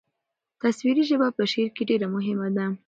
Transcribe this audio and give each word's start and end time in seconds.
تصویري 0.61 1.03
ژبه 1.09 1.27
په 1.37 1.43
شعر 1.51 1.69
کې 1.75 1.83
ډېره 1.89 2.07
مهمه 2.15 2.47
ده. 2.55 2.65